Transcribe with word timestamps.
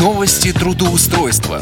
Новости 0.00 0.54
трудоустройства. 0.54 1.60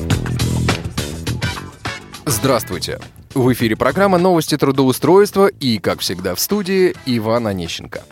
Здравствуйте. 2.26 3.00
В 3.34 3.52
эфире 3.52 3.74
программа 3.74 4.18
«Новости 4.18 4.56
трудоустройства» 4.56 5.48
и, 5.48 5.78
как 5.78 5.98
всегда, 5.98 6.36
в 6.36 6.40
студии 6.40 6.94
Иван 7.06 7.48
Онищенко. 7.48 8.02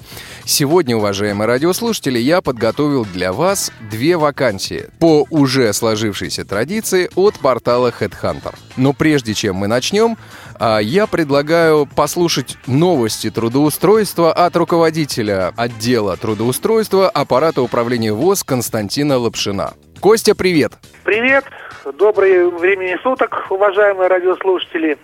Сегодня, 0.44 0.96
уважаемые 0.96 1.46
радиослушатели, 1.46 2.18
я 2.18 2.40
подготовил 2.40 3.04
для 3.04 3.32
вас 3.32 3.70
две 3.90 4.16
вакансии 4.16 4.86
по 4.98 5.24
уже 5.30 5.72
сложившейся 5.72 6.44
традиции 6.44 7.10
от 7.14 7.38
портала 7.38 7.92
HeadHunter. 7.96 8.56
Но 8.76 8.92
прежде 8.92 9.34
чем 9.34 9.56
мы 9.56 9.68
начнем, 9.68 10.16
а, 10.58 10.78
я 10.78 11.06
предлагаю 11.06 11.86
послушать 11.86 12.56
новости 12.66 13.30
трудоустройства 13.30 14.32
от 14.32 14.56
руководителя 14.56 15.52
отдела 15.56 16.16
трудоустройства 16.16 17.08
аппарата 17.08 17.62
управления 17.62 18.12
ВОЗ 18.12 18.42
Константина 18.42 19.18
Лапшина. 19.18 19.74
Костя, 20.00 20.36
привет! 20.36 20.72
Привет! 21.04 21.44
Доброе 21.84 22.48
времени 22.50 22.96
суток, 23.02 23.46
уважаемые 23.50 24.08
радиослушатели. 24.08 24.96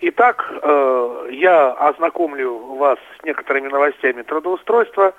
Итак, 0.00 0.44
э, 0.50 1.28
я 1.30 1.70
ознакомлю 1.70 2.58
вас 2.76 2.98
с 3.18 3.24
некоторыми 3.24 3.68
новостями 3.68 4.22
трудоустройства 4.22 5.14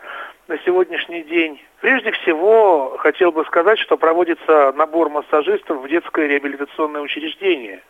на 0.49 0.57
сегодняшний 0.65 1.23
день. 1.23 1.61
Прежде 1.79 2.11
всего, 2.11 2.97
хотел 2.97 3.31
бы 3.31 3.45
сказать, 3.45 3.79
что 3.79 3.95
проводится 3.95 4.73
набор 4.75 5.09
массажистов 5.09 5.81
в 5.81 5.87
детское 5.87 6.27
реабилитационное 6.27 7.01
учреждение. 7.01 7.81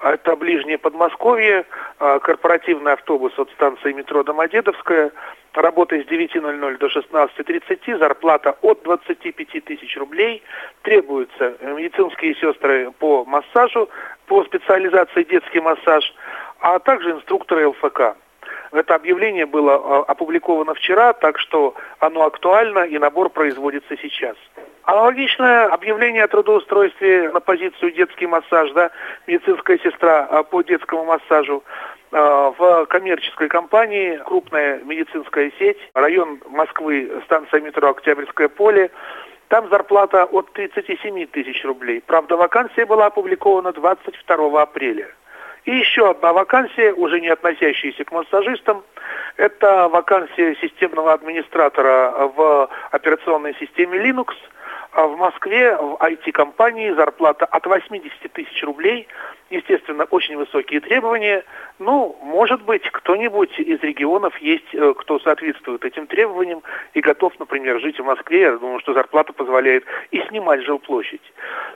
Это 0.00 0.36
ближнее 0.36 0.78
Подмосковье, 0.78 1.64
э, 1.98 2.18
корпоративный 2.22 2.92
автобус 2.92 3.36
от 3.38 3.50
станции 3.50 3.92
метро 3.92 4.22
Домодедовская, 4.22 5.10
работа 5.54 5.96
с 5.96 6.06
9.00 6.06 6.78
до 6.78 6.88
16.30, 6.88 7.98
зарплата 7.98 8.56
от 8.62 8.82
25 8.82 9.64
тысяч 9.64 9.96
рублей, 9.96 10.42
требуются 10.82 11.54
медицинские 11.62 12.36
сестры 12.36 12.92
по 12.98 13.24
массажу, 13.24 13.88
по 14.26 14.44
специализации 14.44 15.24
детский 15.24 15.60
массаж, 15.60 16.14
а 16.60 16.78
также 16.78 17.10
инструкторы 17.10 17.66
ЛФК. 17.66 18.16
Это 18.72 18.94
объявление 18.94 19.46
было 19.46 19.74
а, 19.74 20.04
опубликовано 20.04 20.74
вчера, 20.74 21.12
так 21.12 21.38
что 21.38 21.74
оно 21.98 22.24
актуально 22.24 22.80
и 22.80 22.98
набор 22.98 23.30
производится 23.30 23.96
сейчас. 23.96 24.36
Аналогичное 24.84 25.66
объявление 25.66 26.24
о 26.24 26.28
трудоустройстве 26.28 27.30
на 27.30 27.40
позицию 27.40 27.92
детский 27.92 28.26
массаж, 28.26 28.72
да, 28.72 28.90
медицинская 29.26 29.78
сестра 29.78 30.26
а, 30.30 30.42
по 30.42 30.62
детскому 30.62 31.04
массажу 31.04 31.62
а, 32.10 32.52
в 32.56 32.86
коммерческой 32.86 33.48
компании, 33.48 34.16
крупная 34.24 34.80
медицинская 34.84 35.52
сеть, 35.58 35.78
район 35.94 36.40
Москвы, 36.48 37.10
станция 37.26 37.60
метро 37.60 37.90
Октябрьское 37.90 38.48
поле, 38.48 38.90
там 39.48 39.68
зарплата 39.68 40.24
от 40.24 40.52
37 40.52 41.26
тысяч 41.26 41.64
рублей. 41.64 42.02
Правда, 42.06 42.36
вакансия 42.36 42.86
была 42.86 43.06
опубликована 43.06 43.72
22 43.72 44.62
апреля. 44.62 45.08
И 45.68 45.70
еще 45.70 46.08
одна 46.08 46.32
вакансия, 46.32 46.94
уже 46.94 47.20
не 47.20 47.28
относящаяся 47.28 48.02
к 48.02 48.10
массажистам, 48.10 48.82
это 49.36 49.90
вакансия 49.90 50.56
системного 50.62 51.12
администратора 51.12 52.10
в 52.34 52.70
операционной 52.90 53.54
системе 53.60 53.98
Linux– 53.98 54.28
в 54.92 55.16
Москве 55.16 55.76
в 55.76 55.96
IT-компании 56.00 56.92
зарплата 56.92 57.44
от 57.44 57.66
80 57.66 58.32
тысяч 58.32 58.62
рублей. 58.62 59.06
Естественно, 59.50 60.04
очень 60.04 60.36
высокие 60.36 60.80
требования. 60.80 61.44
Ну, 61.78 62.16
может 62.22 62.62
быть, 62.62 62.82
кто-нибудь 62.90 63.58
из 63.58 63.80
регионов 63.80 64.36
есть, 64.38 64.74
э, 64.74 64.94
кто 64.94 65.18
соответствует 65.20 65.84
этим 65.84 66.06
требованиям 66.06 66.62
и 66.92 67.00
готов, 67.00 67.38
например, 67.38 67.80
жить 67.80 67.98
в 67.98 68.04
Москве. 68.04 68.40
Я 68.40 68.58
думаю, 68.58 68.80
что 68.80 68.92
зарплата 68.92 69.32
позволяет 69.32 69.84
и 70.10 70.20
снимать 70.28 70.62
жилплощадь. 70.62 71.22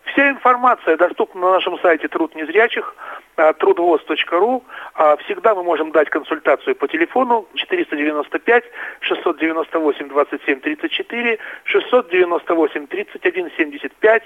Вся 0.04 0.30
информация 0.30 0.96
доступна 0.96 1.40
на 1.40 1.52
нашем 1.52 1.78
сайте 1.78 2.08
«Труд 2.08 2.34
незрячих», 2.34 2.94
э, 3.36 3.54
трудвоз.ру. 3.54 4.64
А 4.94 5.16
всегда 5.18 5.54
мы 5.54 5.62
можем 5.62 5.92
дать 5.92 6.10
консультацию 6.10 6.76
по 6.76 6.88
телефону 6.88 7.46
495 7.54 8.64
698 9.00 10.08
27 10.08 10.60
34 10.60 11.38
698 11.64 12.86
31 12.86 13.01
75. 13.12 14.22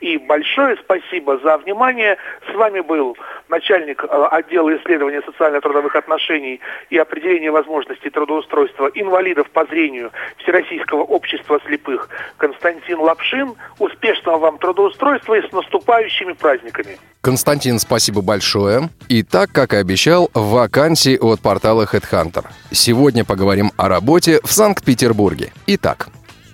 И 0.00 0.18
большое 0.18 0.76
спасибо 0.76 1.38
за 1.38 1.56
внимание. 1.58 2.18
С 2.50 2.54
вами 2.54 2.80
был 2.80 3.16
начальник 3.48 4.04
э, 4.04 4.28
отдела 4.30 4.76
исследования 4.76 5.22
социально-трудовых 5.22 5.96
отношений 5.96 6.60
и 6.90 6.98
определения 6.98 7.50
возможностей 7.50 8.10
трудоустройства 8.10 8.90
инвалидов 8.94 9.48
по 9.50 9.64
зрению 9.66 10.12
Всероссийского 10.38 11.02
общества 11.02 11.60
слепых 11.66 12.10
Константин 12.36 12.98
Лапшин. 12.98 13.54
Успешного 13.78 14.38
вам 14.38 14.58
трудоустройства 14.58 15.34
и 15.34 15.48
с 15.48 15.52
наступающими 15.52 16.34
праздниками. 16.34 16.98
Константин, 17.22 17.78
спасибо 17.78 18.20
большое. 18.20 18.90
И 19.08 19.22
так, 19.22 19.50
как 19.50 19.72
и 19.72 19.76
обещал, 19.76 20.30
вакансии 20.34 21.18
от 21.18 21.40
портала 21.40 21.84
HeadHunter. 21.84 22.44
Сегодня 22.70 23.24
поговорим 23.24 23.72
о 23.78 23.88
работе 23.88 24.40
в 24.44 24.52
Санкт-Петербурге. 24.52 25.52
Итак, 25.66 26.08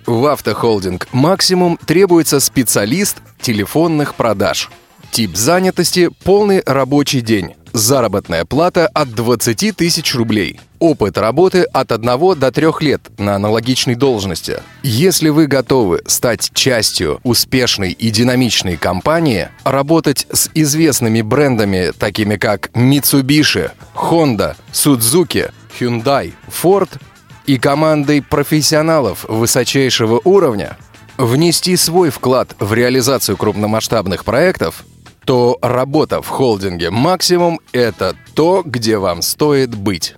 в 0.05 0.25
автохолдинг 0.25 1.07
«Максимум» 1.11 1.77
требуется 1.85 2.39
специалист 2.39 3.17
телефонных 3.41 4.15
продаж. 4.15 4.69
Тип 5.11 5.35
занятости– 5.35 6.09
полный 6.23 6.63
рабочий 6.65 7.21
день. 7.21 7.53
Заработная 7.71 8.45
плата 8.45 8.87
от 8.87 9.11
20 9.13 9.75
тысяч 9.75 10.15
рублей. 10.15 10.59
Опыт 10.79 11.17
работы 11.17 11.63
от 11.63 11.91
1 11.91 12.39
до 12.39 12.51
3 12.51 12.67
лет 12.81 13.01
на 13.17 13.35
аналогичной 13.35 13.95
должности. 13.95 14.61
Если 14.83 15.29
вы 15.29 15.47
готовы 15.47 16.01
стать 16.05 16.51
частью 16.53 17.19
успешной 17.23 17.91
и 17.91 18.09
динамичной 18.09 18.77
компании, 18.77 19.49
работать 19.63 20.27
с 20.31 20.49
известными 20.53 21.21
брендами, 21.21 21.91
такими 21.97 22.35
как 22.35 22.69
Mitsubishi, 22.73 23.71
Honda, 23.95 24.55
Suzuki, 24.71 25.51
Hyundai, 25.79 26.33
Ford– 26.49 26.89
и 27.45 27.57
командой 27.57 28.21
профессионалов 28.21 29.25
высочайшего 29.27 30.21
уровня 30.23 30.77
внести 31.17 31.75
свой 31.77 32.09
вклад 32.09 32.55
в 32.59 32.73
реализацию 32.73 33.37
крупномасштабных 33.37 34.25
проектов, 34.25 34.83
то 35.25 35.57
работа 35.61 36.21
в 36.21 36.27
холдинге 36.27 36.89
«Максимум»— 36.89 37.59
это 37.71 38.15
то, 38.33 38.63
где 38.65 38.97
вам 38.97 39.21
стоит 39.21 39.75
быть. 39.75 40.15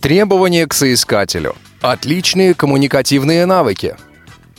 Требования 0.00 0.66
к 0.66 0.74
соискателю. 0.74 1.56
Отличные 1.80 2.54
коммуникативные 2.54 3.46
навыки. 3.46 3.96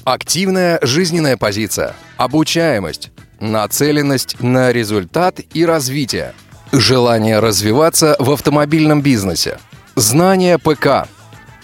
Активная 0.03 0.80
жизненная 0.82 1.38
позиция. 1.38 1.96
Обучаемость. 2.18 3.12
Нацеленность 3.40 4.40
на 4.40 4.72
результат 4.72 5.40
и 5.53 5.66
развитие. 5.66 6.34
Желание 6.72 7.40
развиваться 7.40 8.16
в 8.20 8.32
автомобильном 8.32 9.02
бизнесе. 9.02 9.59
Знание 9.96 10.58
ПК. 10.58 11.08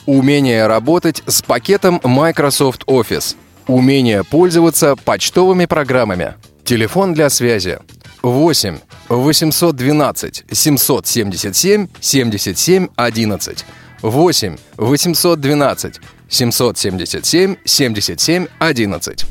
Умение 0.06 0.68
работать 0.68 1.22
с 1.28 1.42
пакетом 1.42 2.02
Microsoft 2.04 2.86
Office. 2.86 3.36
Умение 3.68 4.24
пользоваться 4.24 4.96
почтовыми 4.96 5.66
программами. 5.66 6.34
Телефон 6.64 7.14
для 7.14 7.30
связи 7.30 7.80
8 8.24 8.80
812 9.10 10.46
777 10.52 11.88
77 12.00 12.88
11 12.96 13.66
8 14.02 14.58
812 14.78 16.02
777 16.30 17.56
77 17.66 18.48
11 18.60 19.26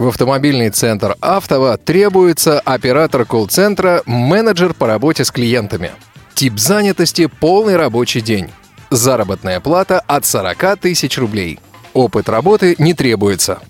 в 0.00 0.08
автомобильный 0.08 0.70
центр 0.70 1.14
«Автово» 1.20 1.76
требуется 1.76 2.58
оператор 2.58 3.26
колл-центра, 3.26 4.02
менеджер 4.06 4.72
по 4.72 4.86
работе 4.86 5.26
с 5.26 5.30
клиентами. 5.30 5.90
Тип 6.32 6.58
занятости– 6.58 7.26
полный 7.40 7.76
рабочий 7.76 8.22
день. 8.22 8.48
Заработная 8.90 9.60
плата 9.60 10.00
от 10.00 10.24
40 10.26 10.80
тысяч 10.80 11.16
рублей. 11.16 11.60
Опыт 11.94 12.28
работы 12.28 12.74
не 12.78 12.92
требуется. 12.92 13.60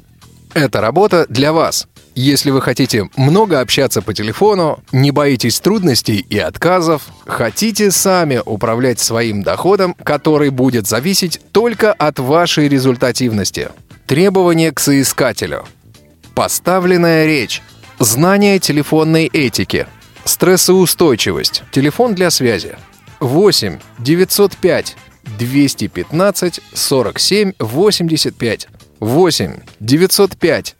Это 0.54 0.80
работа 0.80 1.26
для 1.28 1.52
вас. 1.52 1.86
Если 2.14 2.50
вы 2.50 2.60
хотите 2.60 3.08
много 3.16 3.60
общаться 3.60 4.02
по 4.02 4.14
телефону, 4.14 4.82
не 4.92 5.10
боитесь 5.10 5.60
трудностей 5.60 6.18
и 6.18 6.38
отказов, 6.38 7.02
хотите 7.26 7.90
сами 7.90 8.40
управлять 8.44 8.98
своим 8.98 9.42
доходом, 9.42 9.94
который 9.94 10.50
будет 10.50 10.88
зависеть 10.88 11.40
только 11.52 11.92
от 11.92 12.18
вашей 12.18 12.68
результативности. 12.68 13.68
Требования 14.06 14.72
к 14.72 14.80
соискателю. 14.80 15.66
Поставленная 16.34 17.26
речь. 17.26 17.62
Знание 18.00 18.58
телефонной 18.58 19.26
этики. 19.26 19.86
Стрессоустойчивость. 20.24 21.62
Телефон 21.70 22.14
для 22.14 22.30
связи. 22.30 22.76
8 23.20 23.78
905 23.98 24.96
215 25.38 26.60
47 26.72 27.52
85. 27.58 28.68
8 29.00 29.60
905 29.80 30.76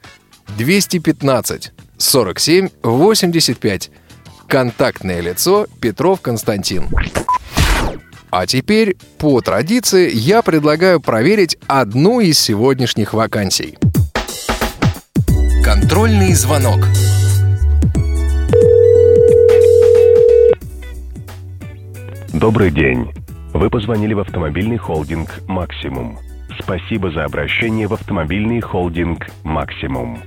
215 0.58 1.72
47 1.98 2.68
85. 2.82 3.90
Контактное 4.46 5.20
лицо 5.20 5.66
Петров 5.80 6.20
Константин. 6.20 6.88
А 8.30 8.46
теперь, 8.46 8.96
по 9.18 9.40
традиции, 9.40 10.10
я 10.12 10.42
предлагаю 10.42 11.00
проверить 11.00 11.56
одну 11.66 12.20
из 12.20 12.38
сегодняшних 12.38 13.12
вакансий. 13.12 13.76
Контрольный 15.64 16.32
звонок. 16.34 16.80
Добрый 22.32 22.70
день. 22.70 23.19
Вы 23.52 23.68
позвонили 23.68 24.14
в 24.14 24.20
автомобильный 24.20 24.76
холдинг 24.76 25.40
«Максимум». 25.48 26.18
Спасибо 26.62 27.10
за 27.10 27.24
обращение 27.24 27.88
в 27.88 27.92
автомобильный 27.92 28.60
холдинг 28.60 29.26
«Максимум». 29.42 30.22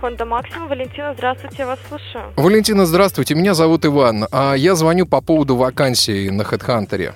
Honda 0.00 0.18
Maxima. 0.18 0.68
Валентина, 0.68 1.14
здравствуйте, 1.14 1.56
я 1.58 1.66
вас 1.66 1.78
слушаю. 1.88 2.32
Валентина, 2.36 2.86
здравствуйте, 2.86 3.34
меня 3.34 3.54
зовут 3.54 3.84
Иван. 3.86 4.26
А 4.30 4.54
я 4.54 4.74
звоню 4.76 5.06
по 5.06 5.20
поводу 5.20 5.56
вакансии 5.56 6.28
на 6.28 6.42
HeadHunter. 6.42 7.12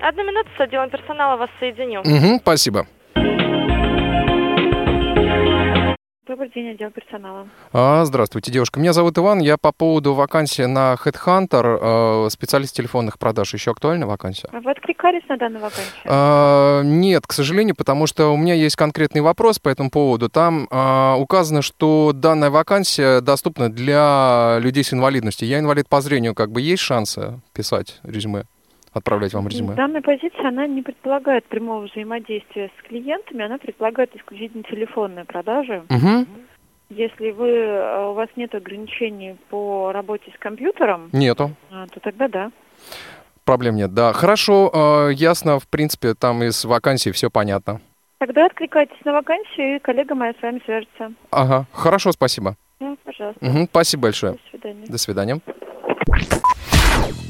Одну 0.00 0.24
минуту 0.24 0.48
с 0.58 0.60
отделом 0.60 0.90
персонала 0.90 1.36
вас 1.36 1.50
соединю. 1.58 2.00
Угу, 2.00 2.40
спасибо. 2.42 2.86
Добрый 6.32 6.48
день, 6.48 6.70
отдел 6.70 6.90
персонала. 6.90 7.46
А, 7.74 8.06
здравствуйте, 8.06 8.50
девушка. 8.50 8.80
Меня 8.80 8.94
зовут 8.94 9.18
Иван. 9.18 9.40
Я 9.40 9.58
по 9.58 9.70
поводу 9.70 10.14
вакансии 10.14 10.62
на 10.62 10.94
HeadHunter, 10.94 12.24
э, 12.26 12.30
специалист 12.30 12.74
телефонных 12.74 13.18
продаж. 13.18 13.52
Еще 13.52 13.70
актуальна 13.70 14.06
вакансия? 14.06 14.48
А 14.50 14.60
Вы 14.62 14.70
откликались 14.70 15.20
на 15.28 15.36
данную 15.36 15.60
вакансию? 15.60 16.06
А, 16.06 16.80
нет, 16.84 17.26
к 17.26 17.34
сожалению, 17.34 17.76
потому 17.76 18.06
что 18.06 18.32
у 18.32 18.38
меня 18.38 18.54
есть 18.54 18.76
конкретный 18.76 19.20
вопрос 19.20 19.58
по 19.58 19.68
этому 19.68 19.90
поводу. 19.90 20.30
Там 20.30 20.68
а, 20.70 21.16
указано, 21.16 21.60
что 21.60 22.12
данная 22.14 22.48
вакансия 22.48 23.20
доступна 23.20 23.70
для 23.70 24.56
людей 24.58 24.84
с 24.84 24.94
инвалидностью. 24.94 25.46
Я 25.46 25.58
инвалид 25.58 25.86
по 25.86 26.00
зрению, 26.00 26.34
как 26.34 26.50
бы 26.50 26.62
есть 26.62 26.82
шансы 26.82 27.42
писать 27.52 28.00
резюме, 28.04 28.44
отправлять 28.92 29.34
вам 29.34 29.48
резюме? 29.48 29.74
Данная 29.74 30.02
позиция, 30.02 30.48
она 30.48 30.66
не 30.66 30.82
предполагает 30.82 31.44
прямого 31.44 31.86
взаимодействия 31.86 32.70
с 32.78 32.88
клиентами, 32.88 33.44
она 33.44 33.58
предполагает 33.58 34.14
исключительно 34.16 34.62
телефонные 34.64 35.24
продажи. 35.24 35.84
Угу. 35.88 36.26
Если 36.90 37.30
вы, 37.30 37.48
э, 37.48 38.06
у 38.08 38.12
вас 38.12 38.28
нет 38.36 38.54
ограничений 38.54 39.36
по 39.48 39.92
работе 39.92 40.30
с 40.34 40.38
компьютером, 40.38 41.08
Нету. 41.12 41.50
а, 41.70 41.86
то 41.86 42.00
тогда 42.00 42.28
да. 42.28 42.52
Проблем 43.44 43.76
нет, 43.76 43.94
да. 43.94 44.12
Хорошо, 44.12 44.70
э, 45.08 45.12
ясно, 45.14 45.58
в 45.58 45.66
принципе, 45.68 46.14
там 46.14 46.42
из 46.42 46.64
вакансий 46.64 47.10
все 47.10 47.30
понятно. 47.30 47.80
Тогда 48.18 48.46
откликайтесь 48.46 49.04
на 49.04 49.14
вакансию, 49.14 49.76
и 49.76 49.78
коллега 49.80 50.14
моя 50.14 50.32
с 50.38 50.42
вами 50.42 50.62
свяжется. 50.64 51.12
Ага, 51.30 51.66
хорошо, 51.72 52.12
спасибо. 52.12 52.56
Ну, 52.78 52.96
пожалуйста. 53.04 53.44
Мгм, 53.44 53.64
спасибо 53.64 54.02
большое. 54.02 54.32
До 54.34 54.38
свидания. 54.50 54.86
До 54.86 54.98
свидания. 54.98 55.40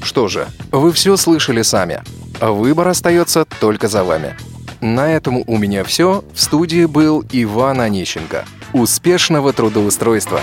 Что 0.02 0.28
же, 0.28 0.48
вы 0.70 0.92
все 0.92 1.16
слышали 1.16 1.62
сами. 1.62 2.02
Выбор 2.40 2.88
остается 2.88 3.44
только 3.60 3.88
за 3.88 4.04
вами. 4.04 4.36
На 4.80 5.12
этом 5.12 5.44
у 5.46 5.58
меня 5.58 5.84
все. 5.84 6.24
В 6.34 6.40
студии 6.40 6.86
был 6.86 7.24
Иван 7.30 7.80
Онищенко. 7.80 8.44
Успешного 8.72 9.52
трудоустройства! 9.52 10.40